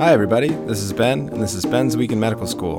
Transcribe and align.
Hi, 0.00 0.12
everybody. 0.12 0.50
This 0.50 0.80
is 0.80 0.92
Ben, 0.92 1.28
and 1.28 1.42
this 1.42 1.54
is 1.54 1.66
Ben's 1.66 1.96
Week 1.96 2.12
in 2.12 2.20
Medical 2.20 2.46
School, 2.46 2.78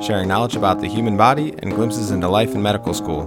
sharing 0.00 0.28
knowledge 0.28 0.54
about 0.54 0.80
the 0.80 0.86
human 0.86 1.16
body 1.16 1.52
and 1.58 1.72
glimpses 1.72 2.12
into 2.12 2.28
life 2.28 2.54
in 2.54 2.62
medical 2.62 2.94
school. 2.94 3.26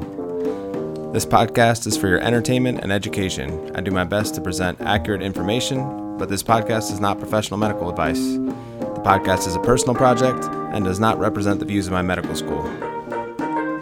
This 1.12 1.26
podcast 1.26 1.88
is 1.88 1.98
for 1.98 2.08
your 2.08 2.22
entertainment 2.22 2.80
and 2.84 2.90
education. 2.90 3.76
I 3.76 3.82
do 3.82 3.92
my 3.92 4.06
best 4.06 4.36
to 4.36 4.42
present 4.42 4.80
accurate 4.80 5.22
information, 5.22 6.18
but 6.18 6.30
this 6.30 6.42
podcast 6.42 6.90
is 6.90 7.02
not 7.02 7.20
professional 7.20 7.60
medical 7.60 7.90
advice. 7.90 8.22
The 8.22 9.02
podcast 9.04 9.46
is 9.46 9.58
a 9.58 9.60
personal 9.60 9.94
project 9.94 10.46
and 10.46 10.86
does 10.86 11.02
not 11.02 11.20
represent 11.20 11.60
the 11.60 11.66
views 11.66 11.88
of 11.88 11.92
my 11.92 12.02
medical 12.02 12.34
school. 12.34 12.64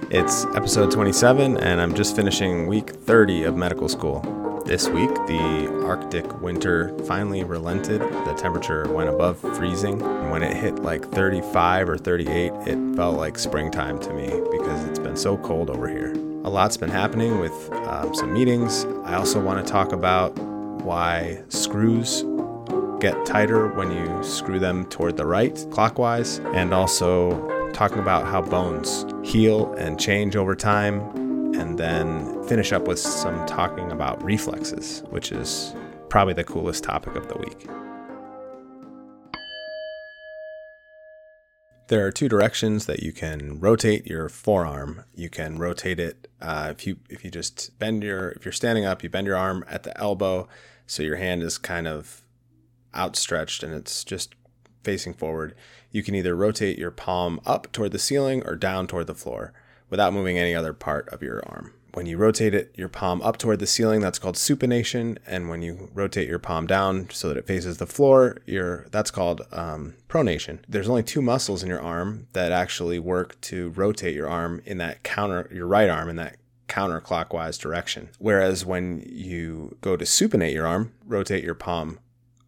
It's 0.09 0.46
episode 0.55 0.89
27, 0.89 1.57
and 1.57 1.80
I'm 1.80 1.93
just 1.93 2.16
finishing 2.16 2.66
week 2.66 2.89
30 2.89 3.43
of 3.43 3.55
medical 3.55 3.89
school. 3.89 4.45
This 4.66 4.89
week, 4.89 5.13
the 5.27 5.84
Arctic 5.86 6.41
winter 6.41 6.97
finally 7.05 7.43
relented. 7.43 8.02
The 8.02 8.34
temperature 8.36 8.91
went 8.91 9.10
above 9.10 9.38
freezing. 9.38 10.01
And 10.01 10.32
when 10.32 10.41
it 10.41 10.57
hit 10.57 10.79
like 10.79 11.05
35 11.11 11.88
or 11.88 12.00
38, 12.00 12.51
it 12.65 12.96
felt 12.96 13.15
like 13.15 13.38
springtime 13.38 14.00
to 14.00 14.11
me 14.11 14.25
because 14.25 14.83
it's 14.86 14.97
been 14.97 15.15
so 15.18 15.38
cold 15.38 15.69
over 15.69 15.88
here. 15.88 16.14
A 16.46 16.50
lot's 16.50 16.78
been 16.78 16.89
happening 16.89 17.39
with 17.39 17.54
um, 17.71 18.15
some 18.15 18.33
meetings. 18.33 18.86
I 19.04 19.14
also 19.14 19.39
want 19.39 19.64
to 19.64 19.71
talk 19.71 19.91
about 19.91 20.36
why 20.39 21.43
screws 21.50 22.24
get 23.00 23.24
tighter 23.24 23.68
when 23.68 23.91
you 23.91 24.24
screw 24.24 24.57
them 24.57 24.86
toward 24.86 25.16
the 25.16 25.27
right, 25.27 25.63
clockwise, 25.69 26.39
and 26.39 26.74
also 26.74 27.69
talking 27.71 28.00
about 28.00 28.25
how 28.25 28.41
bones 28.41 29.05
heal 29.24 29.71
and 29.75 30.00
change 30.00 30.36
over 30.36 30.55
time 30.55 31.25
and 31.55 31.77
then 31.77 32.44
finish 32.47 32.73
up 32.73 32.88
with 32.88 33.00
some 33.00 33.45
talking 33.45 33.91
about 33.91 34.22
reflexes, 34.23 35.03
which 35.09 35.31
is 35.31 35.73
probably 36.09 36.33
the 36.33 36.44
coolest 36.44 36.83
topic 36.83 37.16
of 37.16 37.27
the 37.27 37.38
week. 37.38 37.67
There 41.88 42.05
are 42.05 42.11
two 42.11 42.27
directions 42.27 42.88
that 42.88 43.03
you 43.03 43.13
can 43.13 43.59
rotate 43.59 44.07
your 44.07 44.27
forearm. 44.27 45.05
You 45.13 45.30
can 45.30 45.59
rotate 45.59 45.99
it 45.99 46.27
uh, 46.41 46.69
if 46.71 46.88
you 46.88 46.97
if 47.09 47.23
you 47.23 47.30
just 47.30 47.77
bend 47.77 48.03
your 48.03 48.30
if 48.31 48.43
you're 48.43 48.52
standing 48.52 48.85
up, 48.85 49.03
you 49.03 49.09
bend 49.09 49.27
your 49.27 49.37
arm 49.37 49.63
at 49.69 49.83
the 49.83 49.95
elbow, 49.99 50.47
so 50.87 51.03
your 51.03 51.17
hand 51.17 51.43
is 51.43 51.58
kind 51.59 51.87
of 51.87 52.21
outstretched 52.95 53.61
and 53.61 53.73
it's 53.73 54.03
just 54.03 54.33
facing 54.83 55.13
forward. 55.13 55.55
You 55.91 56.02
can 56.02 56.15
either 56.15 56.35
rotate 56.35 56.80
your 56.80 56.91
palm 56.91 57.39
up 57.45 57.71
toward 57.71 57.91
the 57.91 57.99
ceiling 57.99 58.43
or 58.45 58.55
down 58.55 58.87
toward 58.87 59.08
the 59.08 59.13
floor 59.13 59.53
without 59.89 60.14
moving 60.14 60.38
any 60.38 60.55
other 60.55 60.73
part 60.73 61.08
of 61.09 61.22
your 61.22 61.41
arm. 61.47 61.73
When 61.94 62.08
you 62.08 62.17
rotate 62.17 62.53
it, 62.53 62.75
your 62.75 62.89
palm 62.89 63.22
up 63.22 63.38
toward 63.38 63.59
the 63.59 63.67
ceiling, 63.67 64.02
that's 64.02 64.19
called 64.19 64.36
supination. 64.36 65.17
And 65.25 65.47
when 65.47 65.61
you 65.61 65.89
rotate 65.94 66.27
your 66.27 66.39
palm 66.39 66.67
down 66.67 67.09
so 67.09 67.30
that 67.30 67.38
it 67.38 67.47
faces 67.47 67.77
the 67.77 67.86
floor, 67.86 68.38
that's 68.92 69.11
called 69.11 69.44
um, 69.53 69.95
pronation. 70.09 70.59
There's 70.67 70.89
only 70.89 71.03
two 71.03 71.22
muscles 71.22 71.64
in 71.64 71.69
your 71.69 71.81
arm 71.81 72.27
that 72.33 72.52
actually 72.52 73.00
work 73.00 73.39
to 73.42 73.69
rotate 73.69 74.14
your 74.14 74.27
arm 74.27 74.61
in 74.66 74.77
that 74.80 75.03
counter, 75.03 75.50
your 75.53 75.67
right 75.67 75.89
arm 75.89 76.09
in 76.09 76.17
that 76.17 76.36
counterclockwise 76.67 77.58
direction. 77.59 78.09
Whereas 78.20 78.66
when 78.66 79.02
you 79.08 79.77
go 79.80 79.95
to 79.95 80.03
supinate 80.03 80.53
your 80.53 80.67
arm, 80.67 80.94
rotate 81.05 81.44
your 81.45 81.55
palm 81.55 81.99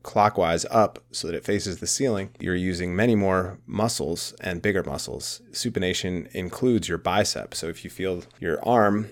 clockwise 0.07 0.65
up 0.71 0.99
so 1.11 1.27
that 1.27 1.35
it 1.35 1.43
faces 1.43 1.79
the 1.79 1.85
ceiling, 1.85 2.29
you're 2.39 2.55
using 2.55 2.95
many 2.95 3.13
more 3.13 3.59
muscles 3.67 4.33
and 4.39 4.61
bigger 4.61 4.81
muscles. 4.81 5.41
Supination 5.51 6.33
includes 6.33 6.87
your 6.87 6.97
bicep. 6.97 7.53
So 7.53 7.67
if 7.67 7.83
you 7.83 7.89
feel 7.89 8.23
your 8.39 8.65
arm, 8.65 9.09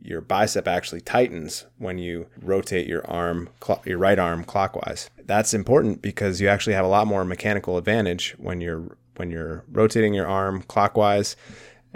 your 0.00 0.20
bicep 0.20 0.68
actually 0.68 1.00
tightens 1.00 1.66
when 1.78 1.98
you 1.98 2.28
rotate 2.40 2.86
your 2.86 3.04
arm, 3.10 3.48
your 3.84 3.98
right 3.98 4.20
arm 4.20 4.44
clockwise. 4.44 5.10
That's 5.24 5.52
important 5.52 6.00
because 6.00 6.40
you 6.40 6.46
actually 6.46 6.74
have 6.74 6.84
a 6.84 6.88
lot 6.88 7.08
more 7.08 7.24
mechanical 7.24 7.76
advantage 7.76 8.36
when 8.38 8.60
you're 8.60 8.96
when 9.16 9.32
you're 9.32 9.64
rotating 9.72 10.14
your 10.14 10.28
arm 10.28 10.62
clockwise, 10.62 11.34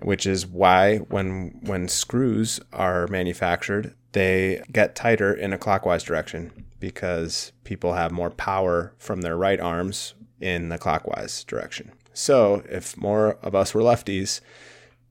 which 0.02 0.26
is 0.26 0.44
why 0.44 0.96
when 0.96 1.60
when 1.62 1.86
screws 1.86 2.58
are 2.72 3.06
manufactured, 3.06 3.94
they 4.10 4.64
get 4.72 4.96
tighter 4.96 5.32
in 5.32 5.52
a 5.52 5.58
clockwise 5.58 6.02
direction 6.02 6.50
because 6.80 7.52
people 7.64 7.92
have 7.92 8.10
more 8.10 8.30
power 8.30 8.92
from 8.98 9.20
their 9.20 9.36
right 9.36 9.60
arms 9.60 10.14
in 10.40 10.70
the 10.70 10.78
clockwise 10.78 11.44
direction. 11.44 11.92
So, 12.12 12.62
if 12.68 12.96
more 12.96 13.34
of 13.42 13.54
us 13.54 13.72
were 13.74 13.82
lefties, 13.82 14.40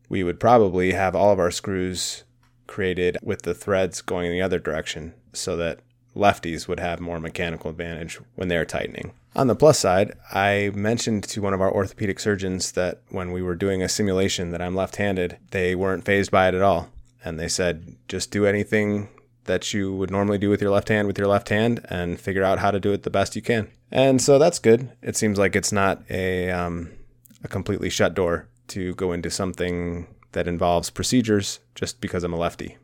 we 0.09 0.23
would 0.23 0.39
probably 0.39 0.91
have 0.91 1.15
all 1.15 1.31
of 1.31 1.39
our 1.39 1.51
screws 1.51 2.23
created 2.67 3.17
with 3.23 3.43
the 3.43 3.53
threads 3.53 4.01
going 4.01 4.27
in 4.27 4.31
the 4.31 4.41
other 4.41 4.59
direction 4.59 5.13
so 5.33 5.55
that 5.57 5.79
lefties 6.15 6.67
would 6.67 6.79
have 6.79 6.99
more 6.99 7.19
mechanical 7.19 7.69
advantage 7.69 8.19
when 8.35 8.47
they're 8.47 8.65
tightening. 8.65 9.11
On 9.35 9.47
the 9.47 9.55
plus 9.55 9.79
side, 9.79 10.13
I 10.31 10.71
mentioned 10.73 11.23
to 11.25 11.41
one 11.41 11.53
of 11.53 11.61
our 11.61 11.71
orthopedic 11.71 12.19
surgeons 12.19 12.71
that 12.73 13.01
when 13.09 13.31
we 13.31 13.41
were 13.41 13.55
doing 13.55 13.81
a 13.81 13.89
simulation 13.89 14.51
that 14.51 14.61
I'm 14.61 14.75
left-handed, 14.75 15.37
they 15.51 15.75
weren't 15.75 16.05
fazed 16.05 16.31
by 16.31 16.47
it 16.47 16.55
at 16.55 16.61
all. 16.61 16.89
And 17.23 17.39
they 17.39 17.47
said, 17.47 17.95
just 18.07 18.31
do 18.31 18.45
anything 18.45 19.09
that 19.49 19.73
you 19.73 19.93
would 19.93 20.11
normally 20.11 20.37
do 20.37 20.49
with 20.49 20.61
your 20.61 20.69
left 20.69 20.89
hand 20.89 21.07
with 21.07 21.17
your 21.17 21.27
left 21.27 21.49
hand 21.49 21.85
and 21.89 22.19
figure 22.19 22.43
out 22.43 22.59
how 22.59 22.69
to 22.69 22.79
do 22.79 22.93
it 22.93 23.03
the 23.03 23.09
best 23.09 23.35
you 23.35 23.41
can. 23.41 23.67
And 23.91 24.21
so 24.21 24.37
that's 24.37 24.59
good. 24.59 24.91
It 25.01 25.15
seems 25.15 25.39
like 25.39 25.55
it's 25.55 25.71
not 25.71 26.03
a 26.09 26.51
um, 26.51 26.91
a 27.43 27.47
completely 27.47 27.89
shut 27.89 28.13
door 28.13 28.47
to 28.67 28.93
go 28.93 29.11
into 29.11 29.31
something 29.31 30.07
that 30.33 30.47
involves 30.47 30.91
procedures 30.91 31.59
just 31.73 31.99
because 31.99 32.23
I'm 32.23 32.33
a 32.33 32.37
lefty. 32.37 32.77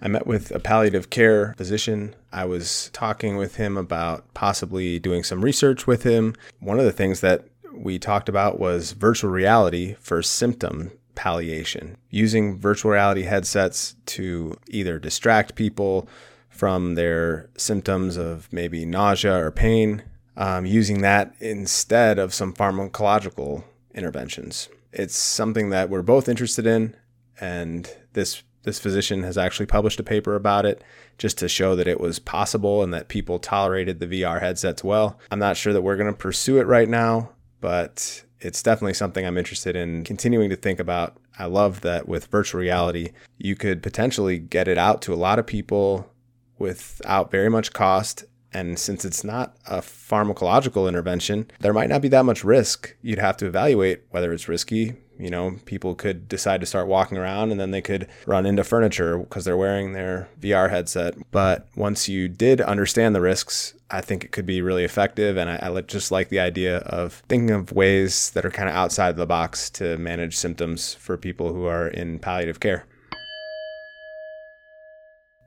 I 0.00 0.06
met 0.06 0.28
with 0.28 0.52
a 0.52 0.60
palliative 0.60 1.10
care 1.10 1.54
physician. 1.56 2.14
I 2.32 2.44
was 2.44 2.90
talking 2.92 3.36
with 3.36 3.56
him 3.56 3.76
about 3.76 4.32
possibly 4.32 5.00
doing 5.00 5.24
some 5.24 5.44
research 5.44 5.88
with 5.88 6.04
him. 6.04 6.36
One 6.60 6.78
of 6.78 6.84
the 6.84 6.92
things 6.92 7.20
that 7.20 7.46
we 7.72 7.98
talked 7.98 8.28
about 8.28 8.60
was 8.60 8.92
virtual 8.92 9.30
reality 9.30 9.96
for 9.98 10.22
symptom 10.22 10.92
palliation, 11.18 11.96
using 12.10 12.56
virtual 12.56 12.92
reality 12.92 13.22
headsets 13.22 13.96
to 14.06 14.56
either 14.68 15.00
distract 15.00 15.56
people 15.56 16.08
from 16.48 16.94
their 16.94 17.50
symptoms 17.56 18.16
of 18.16 18.48
maybe 18.52 18.86
nausea 18.86 19.36
or 19.36 19.50
pain, 19.50 20.04
um, 20.36 20.64
using 20.64 21.00
that 21.02 21.34
instead 21.40 22.20
of 22.20 22.32
some 22.32 22.54
pharmacological 22.54 23.64
interventions. 23.92 24.68
It's 24.92 25.16
something 25.16 25.70
that 25.70 25.90
we're 25.90 26.02
both 26.02 26.28
interested 26.28 26.66
in, 26.66 26.94
and 27.40 27.90
this 28.12 28.44
this 28.62 28.78
physician 28.78 29.22
has 29.22 29.38
actually 29.38 29.66
published 29.66 29.98
a 29.98 30.04
paper 30.04 30.34
about 30.34 30.66
it 30.66 30.84
just 31.16 31.38
to 31.38 31.48
show 31.48 31.74
that 31.74 31.88
it 31.88 32.00
was 32.00 32.18
possible 32.18 32.82
and 32.82 32.92
that 32.92 33.08
people 33.08 33.38
tolerated 33.38 33.98
the 33.98 34.06
VR 34.06 34.40
headsets 34.40 34.84
well. 34.84 35.18
I'm 35.30 35.38
not 35.38 35.56
sure 35.56 35.72
that 35.72 35.82
we're 35.82 35.96
going 35.96 36.12
to 36.12 36.16
pursue 36.16 36.58
it 36.58 36.66
right 36.66 36.88
now, 36.88 37.30
but 37.60 38.24
it's 38.40 38.62
definitely 38.62 38.94
something 38.94 39.26
I'm 39.26 39.38
interested 39.38 39.76
in 39.76 40.04
continuing 40.04 40.50
to 40.50 40.56
think 40.56 40.78
about. 40.78 41.16
I 41.38 41.46
love 41.46 41.80
that 41.82 42.08
with 42.08 42.26
virtual 42.26 42.60
reality, 42.60 43.10
you 43.36 43.56
could 43.56 43.82
potentially 43.82 44.38
get 44.38 44.68
it 44.68 44.78
out 44.78 45.02
to 45.02 45.14
a 45.14 45.16
lot 45.16 45.38
of 45.38 45.46
people 45.46 46.10
without 46.58 47.30
very 47.30 47.48
much 47.48 47.72
cost. 47.72 48.24
And 48.52 48.78
since 48.78 49.04
it's 49.04 49.24
not 49.24 49.56
a 49.66 49.78
pharmacological 49.78 50.88
intervention, 50.88 51.50
there 51.60 51.74
might 51.74 51.90
not 51.90 52.00
be 52.00 52.08
that 52.08 52.24
much 52.24 52.44
risk. 52.44 52.96
You'd 53.02 53.18
have 53.18 53.36
to 53.38 53.46
evaluate 53.46 54.04
whether 54.10 54.32
it's 54.32 54.48
risky, 54.48 54.94
you 55.18 55.30
know, 55.30 55.56
people 55.64 55.94
could 55.94 56.28
decide 56.28 56.60
to 56.60 56.66
start 56.66 56.86
walking 56.86 57.18
around 57.18 57.50
and 57.50 57.60
then 57.60 57.72
they 57.72 57.82
could 57.82 58.08
run 58.26 58.46
into 58.46 58.62
furniture 58.62 59.18
because 59.18 59.44
they're 59.44 59.56
wearing 59.56 59.92
their 59.92 60.28
VR 60.40 60.70
headset. 60.70 61.14
But 61.30 61.66
once 61.74 62.08
you 62.08 62.28
did 62.28 62.60
understand 62.60 63.14
the 63.14 63.20
risks, 63.20 63.74
I 63.90 64.00
think 64.00 64.24
it 64.24 64.32
could 64.32 64.46
be 64.46 64.62
really 64.62 64.84
effective. 64.84 65.36
And 65.36 65.50
I, 65.50 65.58
I 65.62 65.80
just 65.80 66.12
like 66.12 66.28
the 66.28 66.40
idea 66.40 66.78
of 66.78 67.22
thinking 67.28 67.50
of 67.50 67.72
ways 67.72 68.30
that 68.30 68.44
are 68.44 68.50
kind 68.50 68.68
of 68.68 68.74
outside 68.74 69.16
the 69.16 69.26
box 69.26 69.70
to 69.70 69.96
manage 69.98 70.36
symptoms 70.36 70.94
for 70.94 71.16
people 71.16 71.52
who 71.52 71.64
are 71.64 71.88
in 71.88 72.18
palliative 72.18 72.60
care. 72.60 72.86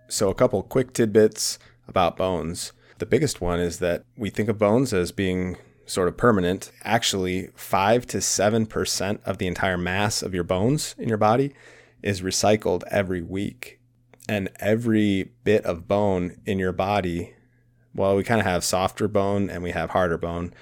So, 0.09 0.29
a 0.29 0.35
couple 0.35 0.61
quick 0.63 0.91
tidbits 0.91 1.57
about 1.87 2.17
bones. 2.17 2.73
The 2.97 3.05
biggest 3.05 3.39
one 3.39 3.61
is 3.61 3.79
that 3.79 4.03
we 4.17 4.29
think 4.29 4.49
of 4.49 4.57
bones 4.57 4.93
as 4.93 5.13
being 5.13 5.57
sort 5.91 6.07
of 6.07 6.15
permanent, 6.15 6.71
actually 6.83 7.49
5 7.53 8.07
to 8.07 8.17
7% 8.19 9.19
of 9.25 9.37
the 9.37 9.47
entire 9.47 9.77
mass 9.77 10.23
of 10.23 10.33
your 10.33 10.45
bones 10.45 10.95
in 10.97 11.09
your 11.09 11.17
body 11.17 11.53
is 12.01 12.21
recycled 12.21 12.83
every 12.89 13.21
week. 13.21 13.79
And 14.29 14.49
every 14.61 15.31
bit 15.43 15.65
of 15.65 15.89
bone 15.89 16.37
in 16.45 16.59
your 16.59 16.71
body, 16.71 17.33
well, 17.93 18.15
we 18.15 18.23
kind 18.23 18.39
of 18.39 18.47
have 18.47 18.63
softer 18.63 19.09
bone 19.09 19.49
and 19.49 19.61
we 19.61 19.71
have 19.71 19.89
harder 19.89 20.17
bone. 20.17 20.53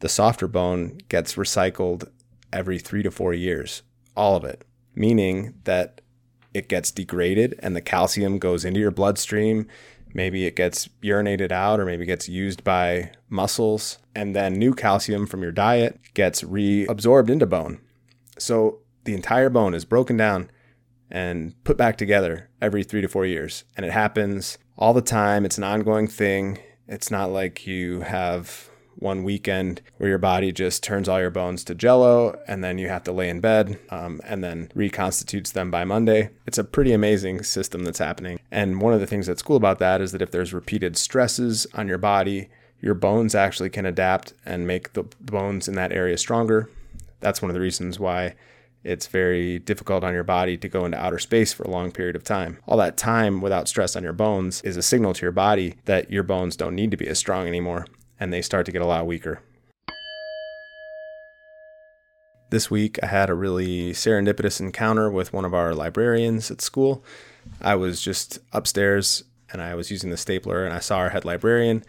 The 0.00 0.08
softer 0.08 0.48
bone 0.48 0.98
gets 1.08 1.36
recycled 1.36 2.08
every 2.52 2.80
three 2.80 3.04
to 3.04 3.12
four 3.12 3.32
years, 3.32 3.82
all 4.16 4.34
of 4.34 4.44
it, 4.44 4.64
meaning 4.96 5.54
that 5.64 6.00
it 6.52 6.68
gets 6.68 6.90
degraded 6.90 7.54
and 7.60 7.76
the 7.76 7.80
calcium 7.80 8.38
goes 8.38 8.64
into 8.64 8.80
your 8.80 8.90
bloodstream 8.90 9.66
maybe 10.16 10.46
it 10.46 10.54
gets 10.54 10.88
urinated 11.02 11.50
out 11.50 11.80
or 11.80 11.84
maybe 11.84 12.04
it 12.04 12.06
gets 12.06 12.28
used 12.28 12.62
by 12.62 13.10
muscles 13.28 13.98
and 14.14 14.34
then 14.34 14.54
new 14.54 14.74
calcium 14.74 15.26
from 15.26 15.42
your 15.42 15.52
diet 15.52 16.00
gets 16.14 16.42
reabsorbed 16.42 17.30
into 17.30 17.46
bone 17.46 17.80
so 18.38 18.78
the 19.04 19.14
entire 19.14 19.50
bone 19.50 19.74
is 19.74 19.84
broken 19.84 20.16
down 20.16 20.50
and 21.10 21.54
put 21.64 21.76
back 21.76 21.96
together 21.96 22.48
every 22.60 22.82
three 22.82 23.00
to 23.00 23.08
four 23.08 23.26
years 23.26 23.64
and 23.76 23.84
it 23.84 23.92
happens 23.92 24.58
all 24.76 24.92
the 24.92 25.02
time 25.02 25.44
it's 25.44 25.58
an 25.58 25.64
ongoing 25.64 26.08
thing 26.08 26.58
It's 26.86 27.10
not 27.10 27.30
like 27.30 27.66
you 27.66 28.00
have 28.00 28.68
one 28.96 29.24
weekend 29.24 29.80
where 29.96 30.08
your 30.08 30.18
body 30.18 30.52
just 30.52 30.82
turns 30.82 31.08
all 31.08 31.20
your 31.20 31.30
bones 31.30 31.64
to 31.64 31.74
jello 31.74 32.38
and 32.46 32.62
then 32.62 32.78
you 32.78 32.88
have 32.88 33.02
to 33.04 33.12
lay 33.12 33.28
in 33.28 33.40
bed 33.40 33.78
um, 33.90 34.20
and 34.24 34.42
then 34.44 34.70
reconstitutes 34.74 35.52
them 35.52 35.70
by 35.70 35.84
Monday. 35.84 36.30
It's 36.46 36.58
a 36.58 36.64
pretty 36.64 36.92
amazing 36.92 37.42
system 37.42 37.84
that's 37.84 37.98
happening. 37.98 38.38
And 38.50 38.80
one 38.80 38.94
of 38.94 39.00
the 39.00 39.06
things 39.06 39.26
that's 39.26 39.42
cool 39.42 39.56
about 39.56 39.78
that 39.80 40.00
is 40.00 40.12
that 40.12 40.22
if 40.22 40.30
there's 40.30 40.54
repeated 40.54 40.96
stresses 40.96 41.66
on 41.74 41.88
your 41.88 41.98
body, 41.98 42.48
your 42.84 42.94
bones 42.94 43.34
actually 43.34 43.70
can 43.70 43.86
adapt 43.86 44.34
and 44.44 44.66
make 44.66 44.92
the 44.92 45.04
bones 45.18 45.68
in 45.68 45.74
that 45.74 45.90
area 45.90 46.18
stronger. 46.18 46.68
That's 47.20 47.40
one 47.40 47.48
of 47.48 47.54
the 47.54 47.60
reasons 47.60 47.98
why 47.98 48.34
it's 48.82 49.06
very 49.06 49.58
difficult 49.58 50.04
on 50.04 50.12
your 50.12 50.22
body 50.22 50.58
to 50.58 50.68
go 50.68 50.84
into 50.84 51.02
outer 51.02 51.18
space 51.18 51.50
for 51.50 51.62
a 51.62 51.70
long 51.70 51.92
period 51.92 52.14
of 52.14 52.24
time. 52.24 52.58
All 52.66 52.76
that 52.76 52.98
time 52.98 53.40
without 53.40 53.68
stress 53.68 53.96
on 53.96 54.02
your 54.02 54.12
bones 54.12 54.60
is 54.60 54.76
a 54.76 54.82
signal 54.82 55.14
to 55.14 55.22
your 55.22 55.32
body 55.32 55.76
that 55.86 56.10
your 56.10 56.24
bones 56.24 56.56
don't 56.56 56.74
need 56.74 56.90
to 56.90 56.98
be 56.98 57.08
as 57.08 57.18
strong 57.18 57.48
anymore 57.48 57.86
and 58.20 58.30
they 58.30 58.42
start 58.42 58.66
to 58.66 58.72
get 58.72 58.82
a 58.82 58.86
lot 58.86 59.06
weaker. 59.06 59.40
This 62.50 62.70
week, 62.70 62.98
I 63.02 63.06
had 63.06 63.30
a 63.30 63.34
really 63.34 63.92
serendipitous 63.92 64.60
encounter 64.60 65.10
with 65.10 65.32
one 65.32 65.46
of 65.46 65.54
our 65.54 65.74
librarians 65.74 66.50
at 66.50 66.60
school. 66.60 67.02
I 67.62 67.76
was 67.76 68.02
just 68.02 68.40
upstairs 68.52 69.24
and 69.54 69.62
I 69.62 69.74
was 69.74 69.90
using 69.90 70.10
the 70.10 70.18
stapler 70.18 70.66
and 70.66 70.74
I 70.74 70.80
saw 70.80 70.98
our 70.98 71.08
head 71.08 71.24
librarian 71.24 71.82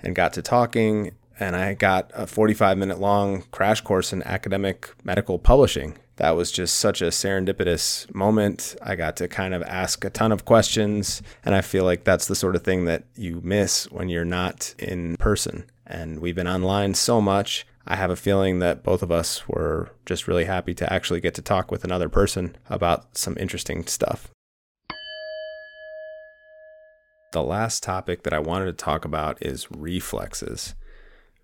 and 0.00 0.14
got 0.14 0.32
to 0.34 0.42
talking 0.42 1.12
and 1.40 1.54
I 1.54 1.74
got 1.74 2.10
a 2.14 2.26
45 2.26 2.78
minute 2.78 2.98
long 2.98 3.42
crash 3.50 3.80
course 3.80 4.12
in 4.12 4.22
academic 4.22 4.90
medical 5.04 5.38
publishing. 5.38 5.98
That 6.16 6.30
was 6.30 6.50
just 6.50 6.78
such 6.78 7.00
a 7.00 7.06
serendipitous 7.06 8.12
moment. 8.12 8.74
I 8.82 8.96
got 8.96 9.16
to 9.16 9.28
kind 9.28 9.54
of 9.54 9.62
ask 9.62 10.04
a 10.04 10.10
ton 10.10 10.32
of 10.32 10.44
questions, 10.44 11.22
and 11.44 11.54
I 11.54 11.60
feel 11.60 11.84
like 11.84 12.02
that's 12.02 12.26
the 12.26 12.34
sort 12.34 12.56
of 12.56 12.62
thing 12.64 12.86
that 12.86 13.04
you 13.14 13.40
miss 13.44 13.84
when 13.92 14.08
you're 14.08 14.24
not 14.24 14.74
in 14.80 15.16
person. 15.16 15.64
And 15.86 16.18
we've 16.18 16.34
been 16.34 16.48
online 16.48 16.94
so 16.94 17.20
much. 17.20 17.64
I 17.86 17.94
have 17.94 18.10
a 18.10 18.16
feeling 18.16 18.58
that 18.58 18.82
both 18.82 19.02
of 19.04 19.12
us 19.12 19.48
were 19.48 19.90
just 20.06 20.26
really 20.26 20.44
happy 20.44 20.74
to 20.74 20.92
actually 20.92 21.20
get 21.20 21.34
to 21.34 21.42
talk 21.42 21.70
with 21.70 21.84
another 21.84 22.08
person 22.08 22.56
about 22.68 23.16
some 23.16 23.36
interesting 23.38 23.86
stuff. 23.86 24.28
The 27.32 27.42
last 27.42 27.82
topic 27.82 28.22
that 28.22 28.32
I 28.32 28.38
wanted 28.38 28.66
to 28.66 28.72
talk 28.72 29.04
about 29.04 29.42
is 29.42 29.70
reflexes. 29.70 30.74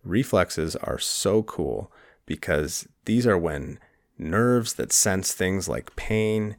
Reflexes 0.03 0.77
are 0.77 0.99
so 0.99 1.43
cool 1.43 1.93
because 2.27 2.89
these 3.05 3.27
are 3.27 3.37
when 3.39 3.79
nerves 4.19 4.75
that 4.75 4.93
sense 4.93 5.33
things 5.33 5.69
like 5.69 5.97
pain 5.97 6.57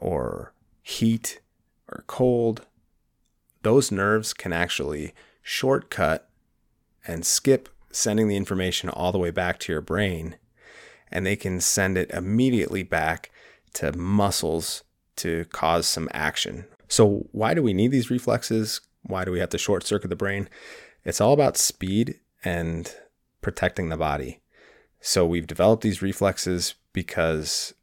or 0.00 0.52
heat 0.82 1.40
or 1.88 2.04
cold, 2.06 2.66
those 3.62 3.92
nerves 3.92 4.32
can 4.32 4.52
actually 4.52 5.14
shortcut 5.42 6.28
and 7.06 7.24
skip 7.24 7.68
sending 7.90 8.28
the 8.28 8.36
information 8.36 8.88
all 8.88 9.12
the 9.12 9.18
way 9.18 9.30
back 9.30 9.58
to 9.60 9.72
your 9.72 9.80
brain, 9.80 10.36
and 11.10 11.24
they 11.24 11.36
can 11.36 11.60
send 11.60 11.96
it 11.96 12.10
immediately 12.10 12.82
back 12.82 13.30
to 13.74 13.96
muscles 13.96 14.83
to 15.16 15.44
cause 15.46 15.86
some 15.86 16.08
action. 16.12 16.66
So, 16.88 17.28
why 17.32 17.54
do 17.54 17.62
we 17.62 17.72
need 17.72 17.90
these 17.90 18.10
reflexes? 18.10 18.80
Why 19.02 19.24
do 19.24 19.30
we 19.30 19.40
have 19.40 19.50
to 19.50 19.58
short 19.58 19.84
circuit 19.84 20.08
the 20.08 20.16
brain? 20.16 20.48
It's 21.04 21.20
all 21.20 21.32
about 21.32 21.56
speed 21.56 22.20
and 22.44 22.94
protecting 23.40 23.88
the 23.88 23.96
body. 23.96 24.40
So 25.00 25.26
we've 25.26 25.46
developed 25.46 25.82
these 25.82 26.00
reflexes 26.00 26.76
because 26.94 27.74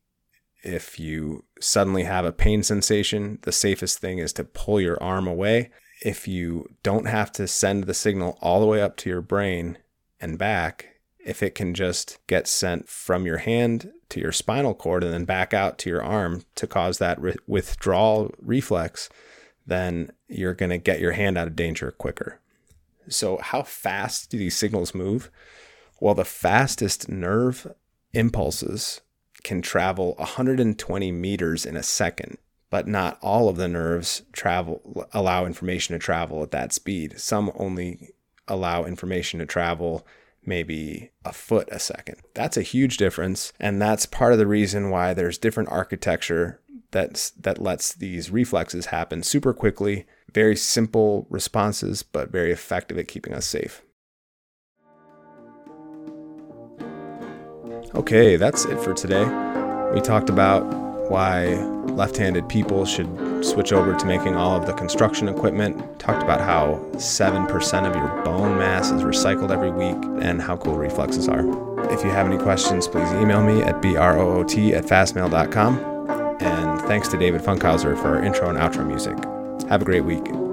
if 0.64 1.00
you 1.00 1.44
suddenly 1.60 2.04
have 2.04 2.26
a 2.26 2.32
pain 2.32 2.64
sensation, 2.64 3.38
the 3.44 3.52
safest 3.52 4.00
thing 4.00 4.18
is 4.18 4.34
to 4.34 4.44
pull 4.44 4.82
your 4.82 5.02
arm 5.02 5.28
away. 5.28 5.70
If 6.04 6.28
you 6.28 6.68
don't 6.82 7.06
have 7.06 7.32
to 7.34 7.48
send 7.48 7.84
the 7.84 7.94
signal 7.94 8.40
all 8.42 8.60
the 8.60 8.66
way 8.66 8.82
up 8.82 8.98
to 8.98 9.10
your 9.10 9.22
brain 9.22 9.78
and 10.20 10.40
back, 10.40 11.01
if 11.26 11.44
it 11.44 11.56
can 11.56 11.74
just 11.74 12.20
get 12.28 12.48
sent 12.48 12.90
from 12.90 13.26
your 13.26 13.38
hand 13.38 13.92
to 14.10 14.20
your 14.20 14.32
spinal 14.32 14.74
cord 14.74 15.04
and 15.04 15.14
then 15.14 15.26
back 15.26 15.54
out 15.54 15.78
to 15.80 15.90
your 15.90 16.04
arm 16.04 16.44
to 16.56 16.68
cause 16.68 16.98
that 16.98 17.22
re- 17.22 17.36
withdrawal 17.48 18.34
reflex, 18.40 19.10
then 19.66 20.12
you're 20.28 20.54
going 20.54 20.70
to 20.70 20.78
get 20.78 21.00
your 21.00 21.14
hand 21.14 21.38
out 21.38 21.48
of 21.48 21.56
danger 21.56 21.92
quicker. 21.92 22.40
So, 23.08 23.38
how 23.38 23.64
fast 23.64 24.30
do 24.30 24.38
these 24.38 24.58
signals 24.58 24.94
move? 24.94 25.32
Well, 26.00 26.14
the 26.16 26.26
fastest 26.26 27.10
nerve 27.10 27.68
impulses 28.14 29.02
can 29.44 29.62
travel 29.62 30.16
120 30.18 31.12
meters 31.12 31.66
in 31.66 31.76
a 31.76 31.84
second, 31.84 32.38
but 32.70 32.88
not 32.88 33.18
all 33.22 33.50
of 33.50 33.58
the 33.58 33.68
nerves 33.68 34.24
travel 34.32 35.08
allow 35.14 35.46
information 35.46 35.94
to 35.94 36.00
travel 36.00 36.44
at 36.44 36.52
that 36.52 36.74
speed. 36.74 37.20
Some 37.20 37.52
only 37.56 38.10
allow 38.48 38.84
information 38.84 39.40
to 39.40 39.46
travel 39.46 40.06
maybe 40.46 41.12
a 41.24 41.34
foot 41.34 41.70
a 41.72 41.80
second. 41.80 42.18
That's 42.34 42.58
a 42.58 42.62
huge 42.62 42.98
difference, 42.98 43.54
and 43.60 43.82
that's 43.82 44.06
part 44.06 44.34
of 44.34 44.40
the 44.40 44.48
reason 44.48 44.90
why 44.90 45.14
there's 45.14 45.38
different 45.38 45.70
architecture 45.70 46.60
that's 46.92 47.30
that 47.32 47.62
lets 47.62 47.94
these 47.94 48.32
reflexes 48.32 48.88
happen 48.88 49.24
super 49.24 49.54
quickly 49.54 50.06
very 50.34 50.56
simple 50.56 51.28
responses, 51.30 52.04
but 52.04 52.32
very 52.32 52.52
effective 52.52 52.98
at 52.98 53.08
keeping 53.08 53.34
us 53.34 53.46
safe. 53.46 53.82
Okay, 57.96 58.38
that's 58.38 58.66
it 58.66 58.80
for 58.80 58.94
today. 58.94 59.26
We 59.94 60.00
talked 60.00 60.30
about 60.30 60.64
why 61.12 61.56
left 61.92 62.18
handed 62.18 62.48
people 62.48 62.86
should 62.86 63.46
switch 63.46 63.74
over 63.74 63.94
to 63.94 64.06
making 64.06 64.36
all 64.36 64.56
of 64.56 64.66
the 64.66 64.74
construction 64.74 65.28
equipment. 65.28 66.00
Talked 66.00 66.24
about 66.24 66.40
how 66.40 66.80
7% 66.94 67.88
of 67.88 67.96
your 67.96 68.24
bone 68.24 68.58
mass 68.58 68.92
is 68.92 69.04
recycled 69.04 69.52
every 69.52 69.72
week 69.72 69.98
and 70.24 70.42
how 70.42 70.58
cool 70.58 70.78
reflexes 70.78 71.28
are. 71.28 71.46
If 71.92 72.04
you 72.04 72.10
have 72.10 72.28
any 72.28 72.38
questions, 72.38 72.88
please 72.88 73.12
email 73.14 73.44
me 73.44 73.62
at 73.62 73.82
broot 73.82 73.98
at 73.98 74.86
fastmail.com. 74.86 76.38
And 76.40 76.82
thanks 76.82 77.10
to 77.10 77.18
David 77.18 77.42
Funkhauser 77.42 78.02
for 78.02 78.16
our 78.16 78.24
intro 78.24 78.50
and 78.50 78.58
outro 78.58 78.88
music. 78.88 79.18
Have 79.70 79.82
a 79.82 79.86
great 79.86 80.06
week. 80.06 80.51